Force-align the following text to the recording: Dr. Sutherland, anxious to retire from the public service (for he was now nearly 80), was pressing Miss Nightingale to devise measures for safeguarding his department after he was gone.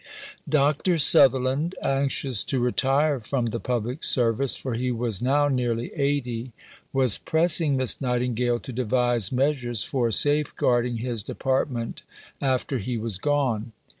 Dr. 0.49 0.97
Sutherland, 0.97 1.75
anxious 1.83 2.43
to 2.45 2.59
retire 2.59 3.19
from 3.19 3.45
the 3.45 3.59
public 3.59 4.03
service 4.03 4.55
(for 4.55 4.73
he 4.73 4.91
was 4.91 5.21
now 5.21 5.47
nearly 5.47 5.93
80), 5.93 6.53
was 6.91 7.19
pressing 7.19 7.77
Miss 7.77 8.01
Nightingale 8.01 8.57
to 8.61 8.73
devise 8.73 9.31
measures 9.31 9.83
for 9.83 10.09
safeguarding 10.09 10.97
his 10.97 11.21
department 11.23 12.01
after 12.41 12.79
he 12.79 12.97
was 12.97 13.19
gone. 13.19 13.73